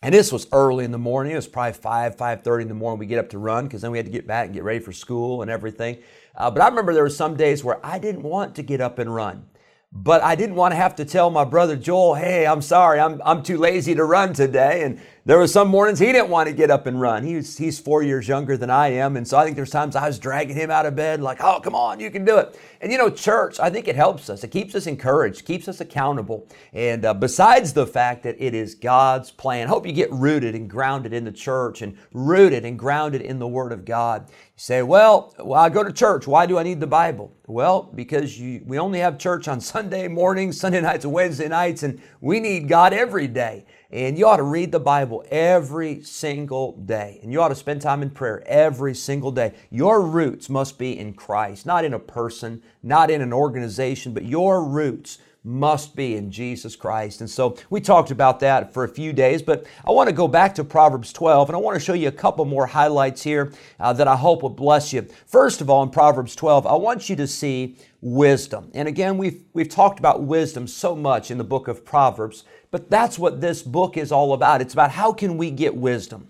and 0.00 0.14
this 0.14 0.30
was 0.30 0.46
early 0.52 0.84
in 0.84 0.92
the 0.92 0.98
morning. 0.98 1.32
It 1.32 1.36
was 1.36 1.48
probably 1.48 1.72
5, 1.72 2.16
5.30 2.16 2.62
in 2.62 2.68
the 2.68 2.74
morning 2.74 3.00
we 3.00 3.06
get 3.06 3.18
up 3.18 3.30
to 3.30 3.38
run 3.38 3.64
because 3.64 3.82
then 3.82 3.90
we 3.90 3.98
had 3.98 4.06
to 4.06 4.12
get 4.12 4.26
back 4.26 4.46
and 4.46 4.54
get 4.54 4.62
ready 4.62 4.78
for 4.78 4.92
school 4.92 5.42
and 5.42 5.50
everything. 5.50 5.98
Uh, 6.36 6.50
but 6.50 6.62
I 6.62 6.68
remember 6.68 6.94
there 6.94 7.02
were 7.02 7.10
some 7.10 7.36
days 7.36 7.64
where 7.64 7.84
I 7.84 7.98
didn't 7.98 8.22
want 8.22 8.54
to 8.56 8.62
get 8.62 8.80
up 8.80 9.00
and 9.00 9.12
run. 9.12 9.46
But 9.90 10.22
I 10.22 10.34
didn't 10.34 10.54
want 10.54 10.72
to 10.72 10.76
have 10.76 10.94
to 10.96 11.04
tell 11.04 11.30
my 11.30 11.44
brother 11.44 11.74
Joel, 11.74 12.14
hey, 12.14 12.46
I'm 12.46 12.60
sorry, 12.60 13.00
I'm, 13.00 13.20
I'm 13.24 13.42
too 13.42 13.56
lazy 13.56 13.94
to 13.94 14.04
run 14.04 14.34
today. 14.34 14.82
And 14.82 15.00
there 15.28 15.36
were 15.36 15.46
some 15.46 15.68
mornings 15.68 15.98
he 15.98 16.06
didn't 16.06 16.30
want 16.30 16.48
to 16.48 16.54
get 16.54 16.70
up 16.70 16.86
and 16.86 16.98
run. 16.98 17.22
He's, 17.22 17.58
he's 17.58 17.78
four 17.78 18.02
years 18.02 18.26
younger 18.26 18.56
than 18.56 18.70
I 18.70 18.88
am. 18.92 19.14
And 19.14 19.28
so 19.28 19.36
I 19.36 19.44
think 19.44 19.56
there's 19.56 19.68
times 19.68 19.94
I 19.94 20.06
was 20.06 20.18
dragging 20.18 20.56
him 20.56 20.70
out 20.70 20.86
of 20.86 20.96
bed, 20.96 21.20
like, 21.20 21.44
oh, 21.44 21.60
come 21.60 21.74
on, 21.74 22.00
you 22.00 22.10
can 22.10 22.24
do 22.24 22.38
it. 22.38 22.58
And 22.80 22.90
you 22.90 22.96
know, 22.96 23.10
church, 23.10 23.60
I 23.60 23.68
think 23.68 23.88
it 23.88 23.94
helps 23.94 24.30
us. 24.30 24.42
It 24.42 24.48
keeps 24.48 24.74
us 24.74 24.86
encouraged, 24.86 25.44
keeps 25.44 25.68
us 25.68 25.82
accountable. 25.82 26.48
And 26.72 27.04
uh, 27.04 27.12
besides 27.12 27.74
the 27.74 27.86
fact 27.86 28.22
that 28.22 28.36
it 28.38 28.54
is 28.54 28.74
God's 28.74 29.30
plan, 29.30 29.68
hope 29.68 29.86
you 29.86 29.92
get 29.92 30.10
rooted 30.10 30.54
and 30.54 30.66
grounded 30.66 31.12
in 31.12 31.24
the 31.24 31.32
church 31.32 31.82
and 31.82 31.98
rooted 32.14 32.64
and 32.64 32.78
grounded 32.78 33.20
in 33.20 33.38
the 33.38 33.48
Word 33.48 33.72
of 33.72 33.84
God. 33.84 34.30
You 34.30 34.34
say, 34.56 34.82
well, 34.82 35.34
well 35.38 35.60
I 35.60 35.68
go 35.68 35.84
to 35.84 35.92
church. 35.92 36.26
Why 36.26 36.46
do 36.46 36.56
I 36.56 36.62
need 36.62 36.80
the 36.80 36.86
Bible? 36.86 37.36
Well, 37.46 37.82
because 37.82 38.40
you, 38.40 38.62
we 38.64 38.78
only 38.78 39.00
have 39.00 39.18
church 39.18 39.46
on 39.46 39.60
Sunday 39.60 40.08
mornings, 40.08 40.58
Sunday 40.58 40.80
nights, 40.80 41.04
and 41.04 41.12
Wednesday 41.12 41.48
nights, 41.48 41.82
and 41.82 42.00
we 42.22 42.40
need 42.40 42.66
God 42.66 42.94
every 42.94 43.26
day. 43.26 43.66
And 43.90 44.18
you 44.18 44.26
ought 44.26 44.36
to 44.36 44.42
read 44.42 44.70
the 44.70 44.80
Bible 44.80 45.24
every 45.30 46.02
single 46.02 46.72
day. 46.72 47.20
And 47.22 47.32
you 47.32 47.40
ought 47.40 47.48
to 47.48 47.54
spend 47.54 47.80
time 47.80 48.02
in 48.02 48.10
prayer 48.10 48.42
every 48.46 48.94
single 48.94 49.30
day. 49.30 49.54
Your 49.70 50.02
roots 50.02 50.50
must 50.50 50.78
be 50.78 50.98
in 50.98 51.14
Christ, 51.14 51.64
not 51.64 51.86
in 51.86 51.94
a 51.94 51.98
person, 51.98 52.62
not 52.82 53.10
in 53.10 53.22
an 53.22 53.32
organization, 53.32 54.12
but 54.12 54.26
your 54.26 54.62
roots 54.62 55.18
must 55.42 55.96
be 55.96 56.16
in 56.16 56.30
Jesus 56.30 56.76
Christ. 56.76 57.22
And 57.22 57.30
so 57.30 57.56
we 57.70 57.80
talked 57.80 58.10
about 58.10 58.40
that 58.40 58.74
for 58.74 58.84
a 58.84 58.88
few 58.88 59.14
days, 59.14 59.40
but 59.40 59.66
I 59.86 59.92
want 59.92 60.10
to 60.10 60.14
go 60.14 60.28
back 60.28 60.54
to 60.56 60.64
Proverbs 60.64 61.10
12 61.12 61.48
and 61.48 61.56
I 61.56 61.58
want 61.58 61.74
to 61.74 61.80
show 61.80 61.94
you 61.94 62.08
a 62.08 62.12
couple 62.12 62.44
more 62.44 62.66
highlights 62.66 63.22
here 63.22 63.52
uh, 63.80 63.94
that 63.94 64.06
I 64.06 64.16
hope 64.16 64.42
will 64.42 64.50
bless 64.50 64.92
you. 64.92 65.06
First 65.26 65.62
of 65.62 65.70
all, 65.70 65.82
in 65.82 65.88
Proverbs 65.88 66.36
12, 66.36 66.66
I 66.66 66.74
want 66.74 67.08
you 67.08 67.16
to 67.16 67.26
see 67.26 67.76
wisdom. 68.00 68.70
And 68.74 68.86
again, 68.86 69.18
we've, 69.18 69.44
we've 69.52 69.68
talked 69.68 69.98
about 69.98 70.22
wisdom 70.22 70.66
so 70.66 70.94
much 70.94 71.30
in 71.30 71.38
the 71.38 71.44
book 71.44 71.68
of 71.68 71.84
Proverbs. 71.84 72.44
But 72.70 72.90
that's 72.90 73.18
what 73.18 73.40
this 73.40 73.62
book 73.62 73.96
is 73.96 74.12
all 74.12 74.32
about. 74.32 74.60
It's 74.60 74.74
about 74.74 74.90
how 74.92 75.12
can 75.12 75.36
we 75.36 75.50
get 75.50 75.74
wisdom. 75.74 76.28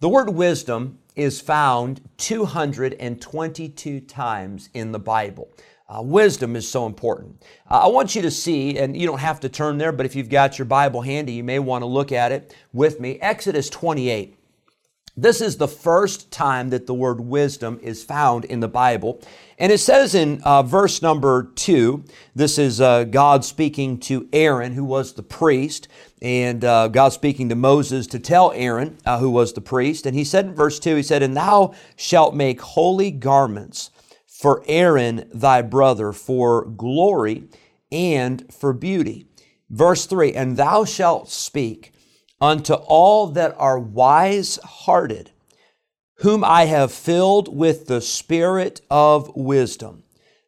The 0.00 0.08
word 0.08 0.30
wisdom 0.30 0.98
is 1.14 1.40
found 1.40 2.02
222 2.18 4.00
times 4.00 4.68
in 4.74 4.92
the 4.92 4.98
Bible. 4.98 5.48
Uh, 5.88 6.02
wisdom 6.02 6.56
is 6.56 6.68
so 6.68 6.84
important. 6.84 7.42
Uh, 7.70 7.84
I 7.84 7.86
want 7.86 8.16
you 8.16 8.22
to 8.22 8.30
see, 8.30 8.76
and 8.76 8.96
you 8.96 9.06
don't 9.06 9.20
have 9.20 9.40
to 9.40 9.48
turn 9.48 9.78
there, 9.78 9.92
but 9.92 10.04
if 10.04 10.16
you've 10.16 10.28
got 10.28 10.58
your 10.58 10.66
Bible 10.66 11.00
handy, 11.00 11.32
you 11.32 11.44
may 11.44 11.60
want 11.60 11.82
to 11.82 11.86
look 11.86 12.10
at 12.10 12.32
it 12.32 12.54
with 12.72 12.98
me. 12.98 13.18
Exodus 13.20 13.70
28. 13.70 14.36
This 15.16 15.40
is 15.40 15.56
the 15.56 15.68
first 15.68 16.30
time 16.30 16.70
that 16.70 16.86
the 16.86 16.92
word 16.92 17.20
wisdom 17.20 17.78
is 17.82 18.04
found 18.04 18.44
in 18.44 18.60
the 18.60 18.68
Bible. 18.68 19.22
And 19.58 19.72
it 19.72 19.78
says 19.78 20.14
in 20.14 20.42
uh, 20.42 20.62
verse 20.62 21.00
number 21.00 21.44
two, 21.54 22.04
this 22.34 22.58
is 22.58 22.80
uh, 22.80 23.04
God 23.04 23.42
speaking 23.44 23.98
to 24.00 24.28
Aaron, 24.32 24.72
who 24.72 24.84
was 24.84 25.14
the 25.14 25.22
priest, 25.22 25.88
and 26.20 26.62
uh, 26.62 26.88
God 26.88 27.10
speaking 27.10 27.48
to 27.48 27.54
Moses 27.54 28.06
to 28.08 28.18
tell 28.18 28.52
Aaron, 28.52 28.98
uh, 29.06 29.18
who 29.18 29.30
was 29.30 29.54
the 29.54 29.62
priest. 29.62 30.04
And 30.04 30.14
he 30.14 30.24
said 30.24 30.44
in 30.44 30.54
verse 30.54 30.78
two, 30.78 30.96
he 30.96 31.02
said, 31.02 31.22
And 31.22 31.34
thou 31.34 31.72
shalt 31.96 32.34
make 32.34 32.60
holy 32.60 33.10
garments 33.10 33.90
for 34.26 34.62
Aaron 34.66 35.28
thy 35.32 35.62
brother 35.62 36.12
for 36.12 36.66
glory 36.66 37.44
and 37.90 38.52
for 38.52 38.74
beauty. 38.74 39.26
Verse 39.70 40.04
three, 40.04 40.34
And 40.34 40.58
thou 40.58 40.84
shalt 40.84 41.30
speak 41.30 41.94
unto 42.42 42.74
all 42.74 43.28
that 43.28 43.54
are 43.56 43.78
wise 43.78 44.58
hearted, 44.62 45.30
whom 46.16 46.44
I 46.44 46.64
have 46.64 46.92
filled 46.92 47.54
with 47.54 47.86
the 47.86 48.00
spirit 48.00 48.80
of 48.90 49.34
wisdom, 49.36 50.04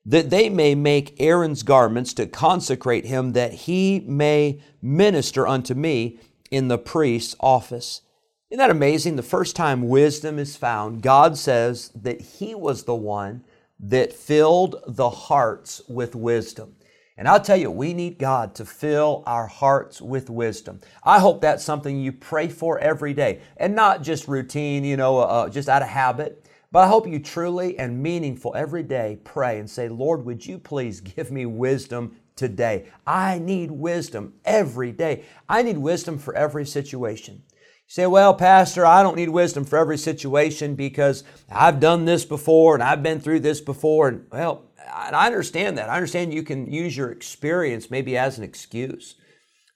that 0.07 0.31
they 0.31 0.49
may 0.49 0.75
make 0.75 1.21
Aaron's 1.21 1.63
garments 1.63 2.15
to 2.15 2.27
consecrate 2.27 3.05
him, 3.05 3.33
that 3.33 3.53
he 3.53 4.01
may 4.07 4.61
minister 4.81 5.47
unto 5.47 5.75
me 5.75 6.19
in 6.51 6.69
the 6.69 6.79
priest's 6.79 7.37
office. 7.41 8.03
Isn't 8.51 8.59
that 8.59 8.71
amazing? 8.71 9.17
The 9.17 9.23
first 9.23 9.55
time 9.57 9.89
wisdom 9.89 10.39
is 10.39 10.57
found, 10.57 11.03
God 11.03 11.37
says 11.37 11.91
that 11.95 12.21
He 12.21 12.55
was 12.55 12.85
the 12.85 12.95
one 12.95 13.45
that 13.79 14.13
filled 14.13 14.83
the 14.87 15.11
hearts 15.11 15.83
with 15.87 16.15
wisdom. 16.15 16.75
And 17.19 17.27
I'll 17.27 17.41
tell 17.41 17.57
you, 17.57 17.69
we 17.69 17.95
need 17.95 18.17
God 18.17 18.55
to 18.55 18.65
fill 18.65 19.25
our 19.27 19.49
hearts 19.49 20.01
with 20.01 20.31
wisdom. 20.31 20.79
I 21.03 21.19
hope 21.19 21.41
that's 21.41 21.65
something 21.65 22.01
you 22.01 22.13
pray 22.13 22.47
for 22.47 22.79
every 22.79 23.13
day 23.13 23.41
and 23.57 23.75
not 23.75 24.03
just 24.03 24.29
routine, 24.29 24.85
you 24.85 24.97
know, 24.97 25.19
uh, 25.19 25.23
uh, 25.25 25.49
just 25.49 25.69
out 25.69 25.83
of 25.83 25.89
habit. 25.89 26.49
But 26.71 26.85
I 26.85 26.87
hope 26.87 27.09
you 27.09 27.19
truly 27.19 27.77
and 27.77 28.01
meaningful 28.01 28.55
every 28.55 28.85
day 28.85 29.19
pray 29.25 29.59
and 29.59 29.69
say, 29.69 29.89
Lord, 29.89 30.25
would 30.27 30.47
you 30.47 30.59
please 30.59 31.01
give 31.01 31.33
me 31.33 31.45
wisdom 31.45 32.15
today? 32.37 32.87
I 33.05 33.41
need 33.41 33.73
wisdom 33.73 34.35
every 34.45 34.93
day. 34.93 35.25
I 35.49 35.63
need 35.63 35.79
wisdom 35.79 36.19
for 36.19 36.37
every 36.37 36.67
situation. 36.67 37.43
You 37.89 37.93
say, 37.93 38.07
well, 38.07 38.35
Pastor, 38.35 38.85
I 38.85 39.03
don't 39.03 39.17
need 39.17 39.31
wisdom 39.31 39.65
for 39.65 39.79
every 39.79 39.97
situation 39.97 40.75
because 40.75 41.25
I've 41.51 41.81
done 41.81 42.05
this 42.05 42.27
before 42.27 42.75
and 42.75 42.83
I've 42.83 43.03
been 43.03 43.19
through 43.19 43.41
this 43.41 43.63
before. 43.63 44.09
And 44.09 44.27
well, 44.31 44.67
I 44.93 45.27
understand 45.27 45.79
that. 45.79 45.89
I 45.89 45.95
understand 45.95 46.35
you 46.35 46.43
can 46.43 46.71
use 46.71 46.95
your 46.95 47.11
experience 47.11 47.91
maybe 47.91 48.15
as 48.15 48.37
an 48.37 48.45
excuse. 48.45 49.15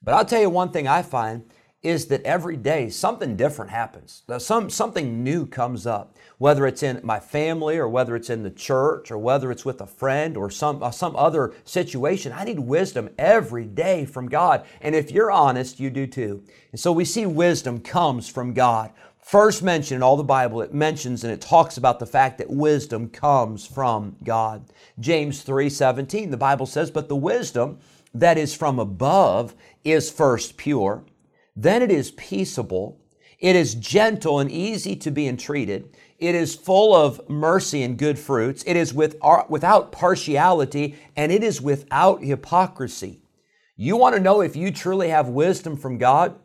But 0.02 0.12
I'll 0.12 0.26
tell 0.26 0.42
you 0.42 0.50
one 0.50 0.72
thing 0.72 0.86
I 0.86 1.00
find 1.00 1.44
is 1.82 2.06
that 2.06 2.22
every 2.22 2.56
day 2.56 2.88
something 2.88 3.36
different 3.36 3.70
happens. 3.70 4.22
Some, 4.38 4.70
something 4.70 5.24
new 5.24 5.46
comes 5.46 5.86
up, 5.86 6.16
whether 6.38 6.66
it's 6.66 6.82
in 6.82 7.00
my 7.02 7.18
family 7.18 7.76
or 7.76 7.88
whether 7.88 8.14
it's 8.14 8.30
in 8.30 8.44
the 8.44 8.50
church 8.50 9.10
or 9.10 9.18
whether 9.18 9.50
it's 9.50 9.64
with 9.64 9.80
a 9.80 9.86
friend 9.86 10.36
or 10.36 10.48
some, 10.48 10.82
uh, 10.82 10.92
some 10.92 11.16
other 11.16 11.54
situation. 11.64 12.32
I 12.32 12.44
need 12.44 12.60
wisdom 12.60 13.10
every 13.18 13.66
day 13.66 14.04
from 14.04 14.28
God. 14.28 14.64
And 14.80 14.94
if 14.94 15.10
you're 15.10 15.32
honest, 15.32 15.80
you 15.80 15.90
do 15.90 16.06
too. 16.06 16.44
And 16.70 16.80
so 16.80 16.92
we 16.92 17.04
see 17.04 17.26
wisdom 17.26 17.80
comes 17.80 18.28
from 18.28 18.54
God. 18.54 18.92
First 19.18 19.62
mention 19.62 19.96
in 19.96 20.02
all 20.02 20.16
the 20.16 20.24
Bible, 20.24 20.62
it 20.62 20.74
mentions 20.74 21.24
and 21.24 21.32
it 21.32 21.40
talks 21.40 21.76
about 21.76 21.98
the 21.98 22.06
fact 22.06 22.38
that 22.38 22.50
wisdom 22.50 23.08
comes 23.08 23.66
from 23.66 24.16
God. 24.22 24.64
James 25.00 25.42
3 25.42 25.68
17, 25.68 26.30
the 26.30 26.36
Bible 26.36 26.66
says, 26.66 26.90
But 26.90 27.08
the 27.08 27.16
wisdom 27.16 27.78
that 28.14 28.36
is 28.36 28.54
from 28.54 28.78
above 28.78 29.54
is 29.84 30.10
first 30.10 30.56
pure, 30.56 31.04
then 31.54 31.82
it 31.82 31.90
is 31.90 32.10
peaceable, 32.12 33.00
it 33.38 33.56
is 33.56 33.74
gentle 33.74 34.38
and 34.38 34.50
easy 34.50 34.96
to 34.96 35.10
be 35.10 35.26
entreated, 35.26 35.96
it 36.18 36.34
is 36.34 36.54
full 36.54 36.94
of 36.94 37.28
mercy 37.28 37.82
and 37.82 37.98
good 37.98 38.18
fruits, 38.18 38.62
it 38.66 38.76
is 38.76 38.94
with, 38.94 39.16
uh, 39.22 39.42
without 39.48 39.92
partiality, 39.92 40.96
and 41.16 41.32
it 41.32 41.42
is 41.42 41.60
without 41.60 42.22
hypocrisy. 42.22 43.20
You 43.76 43.96
want 43.96 44.14
to 44.14 44.22
know 44.22 44.40
if 44.40 44.54
you 44.54 44.70
truly 44.70 45.08
have 45.08 45.28
wisdom 45.28 45.76
from 45.76 45.98
God? 45.98 46.38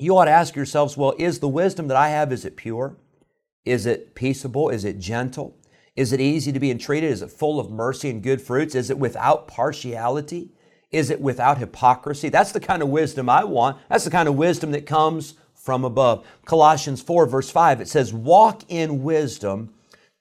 you 0.00 0.16
ought 0.16 0.24
to 0.24 0.30
ask 0.30 0.56
yourselves, 0.56 0.96
well, 0.96 1.14
is 1.18 1.40
the 1.40 1.48
wisdom 1.48 1.88
that 1.88 1.96
I 1.96 2.08
have, 2.08 2.32
is 2.32 2.44
it 2.44 2.56
pure? 2.56 2.96
Is 3.64 3.84
it 3.84 4.14
peaceable? 4.14 4.70
Is 4.70 4.84
it 4.84 4.98
gentle? 4.98 5.56
Is 5.94 6.12
it 6.12 6.20
easy 6.20 6.52
to 6.52 6.60
be 6.60 6.70
entreated? 6.70 7.10
Is 7.10 7.20
it 7.20 7.30
full 7.30 7.60
of 7.60 7.70
mercy 7.70 8.08
and 8.08 8.22
good 8.22 8.40
fruits? 8.40 8.74
Is 8.74 8.88
it 8.88 8.98
without 8.98 9.46
partiality? 9.46 10.52
Is 10.90 11.10
it 11.10 11.20
without 11.20 11.58
hypocrisy? 11.58 12.28
That's 12.28 12.52
the 12.52 12.60
kind 12.60 12.82
of 12.82 12.88
wisdom 12.88 13.28
I 13.28 13.44
want. 13.44 13.78
That's 13.88 14.04
the 14.04 14.10
kind 14.10 14.28
of 14.28 14.34
wisdom 14.34 14.72
that 14.72 14.86
comes 14.86 15.34
from 15.54 15.84
above. 15.84 16.26
Colossians 16.46 17.02
4, 17.02 17.26
verse 17.26 17.50
5, 17.50 17.80
it 17.80 17.88
says, 17.88 18.12
Walk 18.12 18.62
in 18.68 19.02
wisdom 19.02 19.72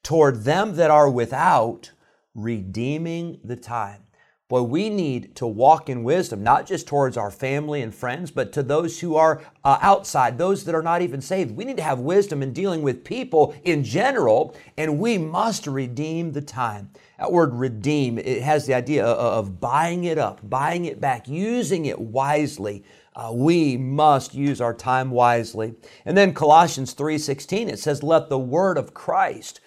toward 0.04 0.44
them 0.44 0.76
that 0.76 0.92
are 0.92 1.10
without, 1.10 1.92
redeeming 2.36 3.40
the 3.44 3.56
time. 3.56 4.04
Boy, 4.50 4.64
we 4.64 4.90
need 4.90 5.36
to 5.36 5.46
walk 5.46 5.90
in 5.90 6.04
wisdom, 6.04 6.42
not 6.42 6.66
just 6.66 6.88
towards 6.88 7.18
our 7.18 7.30
family 7.30 7.84
and 7.84 7.94
friends, 7.94 8.32
but 8.32 8.52
to 8.54 8.64
those 8.64 9.00
who 9.00 9.16
are 9.16 9.44
uh, 9.64 9.78
outside, 9.80 10.40
those 10.40 10.64
that 10.64 10.74
are 10.74 10.82
not 10.82 11.04
even 11.04 11.22
saved. 11.22 11.56
We 11.56 11.66
need 11.66 11.78
to 11.78 11.84
have 11.84 12.00
wisdom 12.00 12.42
in 12.42 12.52
dealing 12.52 12.82
with 12.82 13.04
people 13.04 13.54
in 13.64 13.84
general, 13.84 14.56
and 14.76 14.98
we 14.98 15.20
must 15.20 15.68
redeem 15.68 16.32
the 16.32 16.42
time. 16.42 16.90
That 17.20 17.32
word 17.32 17.54
redeem, 17.54 18.18
it 18.18 18.42
has 18.42 18.66
the 18.66 18.74
idea 18.74 19.06
of 19.06 19.60
buying 19.60 20.06
it 20.06 20.18
up, 20.18 20.40
buying 20.50 20.86
it 20.86 21.00
back, 21.00 21.28
using 21.28 21.86
it 21.86 22.00
wisely. 22.00 22.84
Uh, 23.16 23.30
we 23.32 23.78
must 23.78 24.34
use 24.34 24.62
our 24.62 24.74
time 24.74 25.12
wisely. 25.12 25.76
And 26.06 26.18
then 26.18 26.34
Colossians 26.34 26.96
3:16 26.96 27.70
it 27.70 27.78
says 27.78 28.02
let 28.02 28.30
the 28.30 28.40
word 28.40 28.80
of 28.80 28.96
Christ 28.96 29.60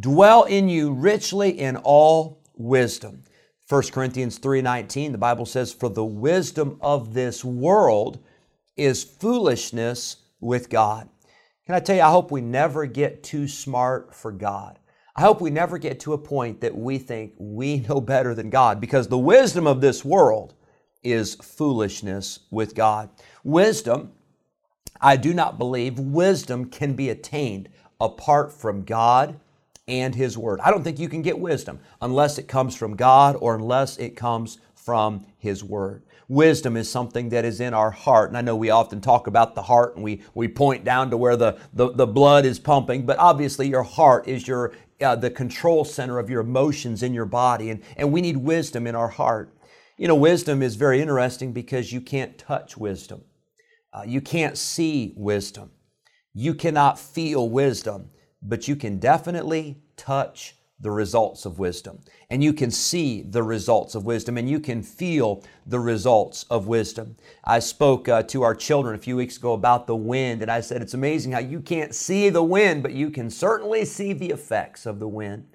dwell 0.00 0.44
in 0.44 0.70
you 0.70 0.90
richly 0.90 1.50
in 1.50 1.76
all 1.76 2.40
wisdom 2.56 3.24
1 3.68 3.92
Corinthians 3.92 4.38
3:19 4.38 5.12
the 5.12 5.18
Bible 5.18 5.46
says 5.46 5.72
for 5.72 5.88
the 5.88 6.04
wisdom 6.04 6.78
of 6.80 7.14
this 7.14 7.44
world 7.44 8.18
is 8.76 9.04
foolishness 9.04 10.16
with 10.40 10.68
God. 10.68 11.08
Can 11.66 11.74
I 11.74 11.80
tell 11.80 11.96
you 11.96 12.02
I 12.02 12.10
hope 12.10 12.30
we 12.30 12.40
never 12.40 12.86
get 12.86 13.22
too 13.22 13.46
smart 13.46 14.14
for 14.14 14.32
God. 14.32 14.78
I 15.14 15.20
hope 15.20 15.40
we 15.40 15.50
never 15.50 15.78
get 15.78 16.00
to 16.00 16.14
a 16.14 16.18
point 16.18 16.60
that 16.60 16.76
we 16.76 16.98
think 16.98 17.34
we 17.38 17.80
know 17.88 18.00
better 18.00 18.34
than 18.34 18.50
God 18.50 18.80
because 18.80 19.08
the 19.08 19.18
wisdom 19.18 19.66
of 19.66 19.80
this 19.80 20.04
world 20.04 20.54
is 21.02 21.34
foolishness 21.36 22.40
with 22.50 22.74
God. 22.74 23.10
Wisdom, 23.44 24.12
I 25.00 25.16
do 25.16 25.34
not 25.34 25.58
believe 25.58 25.98
wisdom 25.98 26.66
can 26.66 26.94
be 26.94 27.10
attained 27.10 27.68
apart 28.00 28.52
from 28.52 28.84
God 28.84 29.38
and 29.92 30.14
His 30.14 30.38
Word. 30.38 30.58
I 30.60 30.70
don't 30.70 30.82
think 30.82 30.98
you 30.98 31.08
can 31.08 31.20
get 31.20 31.38
wisdom 31.38 31.78
unless 32.00 32.38
it 32.38 32.48
comes 32.48 32.74
from 32.74 32.96
God 32.96 33.36
or 33.38 33.54
unless 33.54 33.98
it 33.98 34.16
comes 34.16 34.58
from 34.74 35.26
His 35.38 35.62
Word. 35.62 36.02
Wisdom 36.28 36.78
is 36.78 36.90
something 36.90 37.28
that 37.28 37.44
is 37.44 37.60
in 37.60 37.74
our 37.74 37.90
heart. 37.90 38.30
And 38.30 38.38
I 38.38 38.40
know 38.40 38.56
we 38.56 38.70
often 38.70 39.02
talk 39.02 39.26
about 39.26 39.54
the 39.54 39.62
heart 39.62 39.96
and 39.96 40.02
we, 40.02 40.22
we 40.32 40.48
point 40.48 40.82
down 40.82 41.10
to 41.10 41.18
where 41.18 41.36
the, 41.36 41.58
the, 41.74 41.92
the 41.92 42.06
blood 42.06 42.46
is 42.46 42.58
pumping, 42.58 43.04
but 43.04 43.18
obviously 43.18 43.68
your 43.68 43.82
heart 43.82 44.26
is 44.26 44.48
your 44.48 44.72
uh, 45.02 45.16
the 45.16 45.30
control 45.30 45.84
center 45.84 46.18
of 46.18 46.30
your 46.30 46.40
emotions 46.40 47.02
in 47.02 47.12
your 47.12 47.26
body. 47.26 47.70
And, 47.70 47.82
and 47.96 48.12
we 48.12 48.20
need 48.22 48.36
wisdom 48.38 48.86
in 48.86 48.94
our 48.94 49.08
heart. 49.08 49.52
You 49.98 50.08
know, 50.08 50.14
wisdom 50.14 50.62
is 50.62 50.76
very 50.76 51.02
interesting 51.02 51.52
because 51.52 51.92
you 51.92 52.00
can't 52.00 52.38
touch 52.38 52.76
wisdom. 52.76 53.24
Uh, 53.92 54.04
you 54.06 54.20
can't 54.20 54.56
see 54.56 55.12
wisdom. 55.16 55.72
You 56.32 56.54
cannot 56.54 56.98
feel 56.98 57.50
wisdom 57.50 58.10
but 58.42 58.68
you 58.68 58.76
can 58.76 58.98
definitely 58.98 59.78
touch 59.96 60.56
the 60.82 60.90
results 60.90 61.44
of 61.44 61.60
wisdom. 61.60 62.00
And 62.28 62.42
you 62.42 62.52
can 62.52 62.70
see 62.70 63.22
the 63.22 63.42
results 63.42 63.94
of 63.94 64.04
wisdom 64.04 64.36
and 64.36 64.50
you 64.50 64.58
can 64.58 64.82
feel 64.82 65.44
the 65.64 65.78
results 65.78 66.44
of 66.50 66.66
wisdom. 66.66 67.16
I 67.44 67.60
spoke 67.60 68.08
uh, 68.08 68.24
to 68.24 68.42
our 68.42 68.54
children 68.54 68.96
a 68.96 68.98
few 68.98 69.16
weeks 69.16 69.36
ago 69.36 69.52
about 69.52 69.86
the 69.86 69.94
wind, 69.94 70.42
and 70.42 70.50
I 70.50 70.60
said 70.60 70.82
it's 70.82 70.94
amazing 70.94 71.32
how 71.32 71.38
you 71.38 71.60
can't 71.60 71.94
see 71.94 72.30
the 72.30 72.42
wind, 72.42 72.82
but 72.82 72.92
you 72.92 73.10
can 73.10 73.30
certainly 73.30 73.84
see 73.84 74.12
the 74.12 74.30
effects 74.30 74.84
of 74.84 74.98
the 74.98 75.06
wind. 75.06 75.46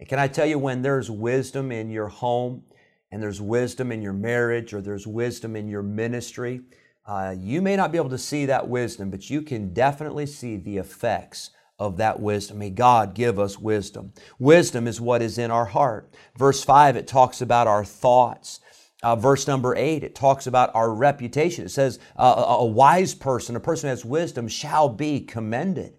And 0.00 0.08
can 0.08 0.18
I 0.18 0.26
tell 0.26 0.46
you, 0.46 0.58
when 0.58 0.82
there's 0.82 1.10
wisdom 1.10 1.70
in 1.70 1.88
your 1.88 2.08
home, 2.08 2.64
and 3.12 3.22
there's 3.22 3.40
wisdom 3.40 3.92
in 3.92 4.02
your 4.02 4.14
marriage, 4.14 4.74
or 4.74 4.80
there's 4.80 5.06
wisdom 5.06 5.54
in 5.54 5.68
your 5.68 5.82
ministry, 5.82 6.62
uh, 7.06 7.34
you 7.38 7.62
may 7.62 7.76
not 7.76 7.92
be 7.92 7.98
able 7.98 8.10
to 8.10 8.18
see 8.18 8.46
that 8.46 8.68
wisdom, 8.68 9.10
but 9.10 9.30
you 9.30 9.42
can 9.42 9.72
definitely 9.72 10.26
see 10.26 10.56
the 10.56 10.78
effects 10.78 11.50
of 11.82 11.96
that 11.96 12.20
wisdom. 12.20 12.58
May 12.60 12.70
God 12.70 13.12
give 13.12 13.40
us 13.40 13.58
wisdom. 13.58 14.12
Wisdom 14.38 14.86
is 14.86 15.00
what 15.00 15.20
is 15.20 15.36
in 15.36 15.50
our 15.50 15.64
heart. 15.64 16.14
Verse 16.38 16.62
5, 16.62 16.94
it 16.94 17.08
talks 17.08 17.40
about 17.40 17.66
our 17.66 17.84
thoughts. 17.84 18.60
Uh, 19.02 19.16
verse 19.16 19.48
number 19.48 19.74
8, 19.74 20.04
it 20.04 20.14
talks 20.14 20.46
about 20.46 20.72
our 20.76 20.94
reputation. 20.94 21.64
It 21.64 21.70
says, 21.70 21.98
uh, 22.16 22.44
a, 22.46 22.52
a 22.58 22.64
wise 22.64 23.14
person, 23.16 23.56
a 23.56 23.60
person 23.60 23.88
who 23.88 23.90
has 23.90 24.04
wisdom, 24.04 24.46
shall 24.46 24.88
be 24.88 25.18
commended. 25.20 25.94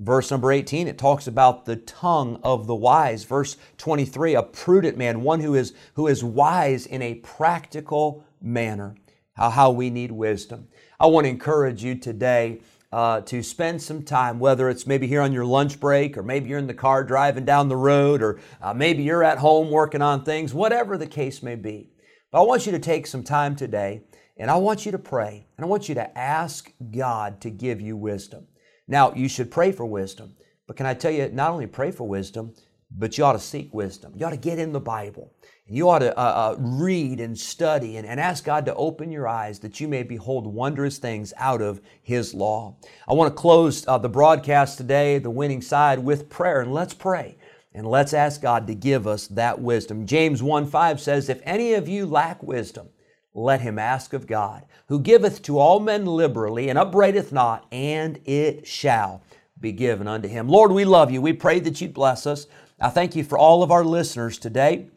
Verse 0.00 0.32
number 0.32 0.50
18, 0.50 0.88
it 0.88 0.98
talks 0.98 1.28
about 1.28 1.64
the 1.64 1.76
tongue 1.76 2.40
of 2.42 2.66
the 2.66 2.74
wise. 2.74 3.22
Verse 3.22 3.56
23, 3.78 4.34
a 4.34 4.42
prudent 4.42 4.98
man, 4.98 5.22
one 5.22 5.38
who 5.38 5.54
is, 5.54 5.74
who 5.94 6.08
is 6.08 6.24
wise 6.24 6.86
in 6.86 7.02
a 7.02 7.14
practical 7.14 8.24
manner. 8.42 8.96
How, 9.34 9.50
how 9.50 9.70
we 9.70 9.90
need 9.90 10.10
wisdom. 10.10 10.66
I 10.98 11.06
want 11.06 11.26
to 11.26 11.30
encourage 11.30 11.84
you 11.84 11.94
today 11.94 12.60
uh, 12.92 13.20
to 13.22 13.42
spend 13.42 13.80
some 13.80 14.02
time, 14.02 14.38
whether 14.38 14.68
it's 14.68 14.86
maybe 14.86 15.06
here 15.06 15.20
on 15.20 15.32
your 15.32 15.44
lunch 15.44 15.78
break, 15.78 16.18
or 16.18 16.22
maybe 16.22 16.48
you're 16.48 16.58
in 16.58 16.66
the 16.66 16.74
car 16.74 17.04
driving 17.04 17.44
down 17.44 17.68
the 17.68 17.76
road, 17.76 18.22
or 18.22 18.40
uh, 18.60 18.74
maybe 18.74 19.02
you're 19.02 19.22
at 19.22 19.38
home 19.38 19.70
working 19.70 20.02
on 20.02 20.24
things, 20.24 20.52
whatever 20.52 20.96
the 20.96 21.06
case 21.06 21.42
may 21.42 21.54
be. 21.54 21.90
But 22.30 22.42
I 22.42 22.44
want 22.44 22.66
you 22.66 22.72
to 22.72 22.78
take 22.78 23.06
some 23.06 23.22
time 23.22 23.56
today 23.56 24.02
and 24.36 24.50
I 24.50 24.56
want 24.56 24.86
you 24.86 24.92
to 24.92 24.98
pray 24.98 25.46
and 25.56 25.64
I 25.64 25.68
want 25.68 25.88
you 25.88 25.94
to 25.96 26.18
ask 26.18 26.72
God 26.90 27.40
to 27.42 27.50
give 27.50 27.80
you 27.80 27.96
wisdom. 27.96 28.46
Now, 28.88 29.12
you 29.14 29.28
should 29.28 29.50
pray 29.50 29.72
for 29.72 29.84
wisdom, 29.84 30.34
but 30.66 30.76
can 30.76 30.86
I 30.86 30.94
tell 30.94 31.10
you, 31.12 31.28
not 31.28 31.50
only 31.50 31.66
pray 31.66 31.90
for 31.90 32.08
wisdom, 32.08 32.54
but 32.90 33.16
you 33.16 33.24
ought 33.24 33.32
to 33.32 33.38
seek 33.38 33.72
wisdom. 33.72 34.12
You 34.16 34.26
ought 34.26 34.30
to 34.30 34.36
get 34.36 34.58
in 34.58 34.72
the 34.72 34.80
Bible. 34.80 35.32
You 35.66 35.88
ought 35.88 36.00
to 36.00 36.18
uh, 36.18 36.22
uh, 36.22 36.56
read 36.58 37.20
and 37.20 37.38
study 37.38 37.96
and, 37.96 38.06
and 38.06 38.18
ask 38.18 38.44
God 38.44 38.66
to 38.66 38.74
open 38.74 39.12
your 39.12 39.28
eyes 39.28 39.60
that 39.60 39.78
you 39.78 39.86
may 39.86 40.02
behold 40.02 40.46
wondrous 40.46 40.98
things 40.98 41.32
out 41.36 41.62
of 41.62 41.80
His 42.02 42.34
law. 42.34 42.76
I 43.06 43.14
want 43.14 43.32
to 43.32 43.40
close 43.40 43.86
uh, 43.86 43.98
the 43.98 44.08
broadcast 44.08 44.78
today, 44.78 45.18
the 45.18 45.30
winning 45.30 45.62
side, 45.62 46.00
with 46.00 46.28
prayer, 46.28 46.60
and 46.60 46.74
let's 46.74 46.94
pray. 46.94 47.36
And 47.72 47.86
let's 47.86 48.12
ask 48.12 48.42
God 48.42 48.66
to 48.66 48.74
give 48.74 49.06
us 49.06 49.28
that 49.28 49.60
wisdom. 49.60 50.06
James 50.06 50.42
1 50.42 50.66
5 50.66 51.00
says, 51.00 51.28
If 51.28 51.40
any 51.44 51.74
of 51.74 51.88
you 51.88 52.04
lack 52.04 52.42
wisdom, 52.42 52.88
let 53.32 53.60
him 53.60 53.78
ask 53.78 54.12
of 54.12 54.26
God, 54.26 54.64
who 54.88 54.98
giveth 54.98 55.40
to 55.42 55.58
all 55.58 55.78
men 55.78 56.04
liberally 56.04 56.68
and 56.68 56.76
upbraideth 56.76 57.30
not, 57.32 57.66
and 57.70 58.18
it 58.24 58.66
shall 58.66 59.22
be 59.60 59.72
given 59.72 60.08
unto 60.08 60.26
him. 60.26 60.48
Lord, 60.48 60.72
we 60.72 60.84
love 60.84 61.10
you. 61.10 61.20
We 61.22 61.32
pray 61.32 61.60
that 61.60 61.80
you 61.80 61.88
bless 61.88 62.26
us. 62.26 62.46
I 62.80 62.88
thank 62.88 63.14
you 63.14 63.24
for 63.24 63.38
all 63.38 63.62
of 63.62 63.70
our 63.70 63.84
listeners 63.84 64.38
today. 64.38 64.88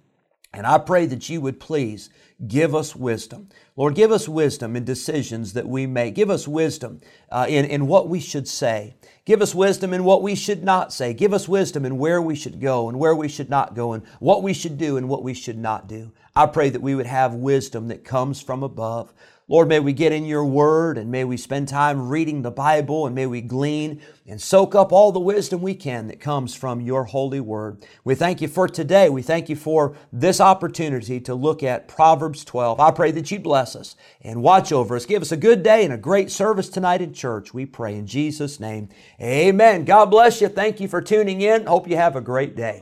And 0.54 0.68
I 0.68 0.78
pray 0.78 1.08
that 1.08 1.30
you 1.30 1.42
would 1.42 1.60
please 1.60 2.12
give 2.48 2.76
us 2.76 2.96
wisdom. 2.96 3.50
Lord, 3.76 3.96
give 3.96 4.12
us 4.12 4.30
wisdom 4.30 4.76
in 4.76 4.84
decisions 4.84 5.54
that 5.54 5.68
we 5.68 5.88
make. 5.88 6.14
Give 6.14 6.30
us 6.30 6.48
wisdom 6.48 7.02
uh, 7.32 7.48
in, 7.50 7.66
in 7.66 7.88
what 7.88 8.08
we 8.08 8.20
should 8.20 8.48
say. 8.48 8.96
Give 9.26 9.42
us 9.42 9.56
wisdom 9.56 9.94
in 9.94 10.04
what 10.04 10.22
we 10.22 10.36
should 10.36 10.64
not 10.64 10.94
say. 10.94 11.14
Give 11.14 11.34
us 11.34 11.50
wisdom 11.50 11.86
in 11.86 11.98
where 11.98 12.22
we 12.22 12.36
should 12.36 12.60
go 12.60 12.88
and 12.88 13.00
where 13.00 13.16
we 13.16 13.28
should 13.28 13.50
not 13.50 13.74
go 13.74 13.94
and 13.94 14.04
what 14.20 14.44
we 14.44 14.54
should 14.54 14.78
do 14.78 14.96
and 14.98 15.10
what 15.10 15.24
we 15.24 15.34
should 15.34 15.58
not 15.58 15.88
do. 15.88 16.12
I 16.36 16.46
pray 16.46 16.70
that 16.70 16.82
we 16.82 16.94
would 16.94 17.08
have 17.08 17.34
wisdom 17.34 17.88
that 17.88 18.04
comes 18.04 18.40
from 18.40 18.62
above. 18.62 19.12
Lord, 19.50 19.68
may 19.68 19.82
we 19.82 19.92
get 19.92 20.14
in 20.14 20.26
your 20.26 20.46
word 20.46 20.98
and 20.98 21.12
may 21.12 21.26
we 21.26 21.36
spend 21.36 21.68
time 21.68 22.08
reading 22.08 22.42
the 22.42 22.52
Bible 22.52 23.06
and 23.06 23.14
may 23.14 23.26
we 23.26 23.42
glean 23.42 24.02
and 24.26 24.42
soak 24.42 24.74
up 24.74 24.94
all 24.94 25.12
the 25.12 25.20
wisdom 25.20 25.62
we 25.62 25.76
can 25.76 26.08
that 26.08 26.22
comes 26.22 26.56
from 26.56 26.80
your 26.80 27.04
holy 27.04 27.42
word. 27.42 27.86
We 28.06 28.16
thank 28.16 28.42
you 28.42 28.48
for 28.48 28.70
today. 28.70 29.10
We 29.10 29.22
thank 29.22 29.50
you 29.50 29.58
for 29.58 29.98
this 30.14 30.40
opportunity 30.40 31.20
to 31.20 31.36
look 31.36 31.62
at 31.62 31.90
Proverbs 31.90 32.46
12. 32.46 32.80
I 32.80 32.92
pray 32.92 33.12
that 33.12 33.32
you 33.32 33.40
bless 33.40 33.76
us 33.76 33.98
and 34.22 34.42
watch 34.42 34.72
over 34.72 34.96
us. 34.96 35.06
Give 35.06 35.22
us 35.22 35.34
a 35.34 35.38
good 35.38 35.62
day 35.62 35.84
and 35.84 35.94
a 35.94 35.98
great 35.98 36.32
service 36.32 36.70
tonight 36.70 37.02
in 37.02 37.14
church. 37.14 37.54
We 37.54 37.66
pray 37.66 37.96
in 37.96 38.08
Jesus' 38.08 38.62
name. 38.62 38.88
Amen. 39.22 39.84
God 39.84 40.06
bless 40.06 40.40
you. 40.40 40.48
Thank 40.48 40.80
you 40.80 40.88
for 40.88 41.02
tuning 41.02 41.42
in. 41.42 41.66
Hope 41.66 41.90
you 41.90 41.98
have 41.98 42.16
a 42.16 42.22
great 42.22 42.56
day. 42.56 42.82